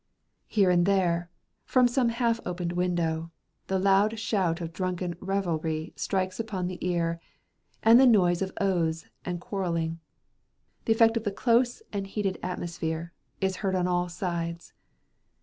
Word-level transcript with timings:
Here 0.47 0.71
and 0.71 0.87
there, 0.87 1.29
from 1.63 1.87
some 1.87 2.09
half 2.09 2.39
opened 2.43 2.71
window, 2.71 3.29
the 3.67 3.77
loud 3.77 4.17
shout 4.17 4.59
of 4.59 4.73
drunken 4.73 5.13
revelry 5.19 5.93
strikes 5.95 6.39
upon 6.39 6.65
the 6.65 6.79
ear, 6.83 7.19
and 7.83 7.99
the 7.99 8.07
noise 8.07 8.41
of 8.41 8.51
oaths 8.59 9.05
and 9.25 9.39
quarrelling—the 9.39 10.91
effect 10.91 11.17
of 11.17 11.23
the 11.23 11.31
close 11.31 11.83
and 11.93 12.07
heated 12.07 12.39
atmosphere—is 12.41 13.57
heard 13.57 13.75
on 13.75 13.85
all 13.87 14.09
sides. 14.09 14.73